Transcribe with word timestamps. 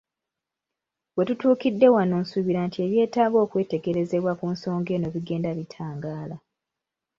We 1.15 1.21
tutuukidde 1.27 1.87
wano 1.95 2.15
nsuubira 2.21 2.59
nti 2.67 2.77
ebyetaaga 2.85 3.37
okwetegerezebwa 3.45 4.31
ku 4.39 4.45
nsonga 4.53 4.89
eno 4.95 5.07
bigenda 5.15 5.49
bitangaala. 5.57 6.37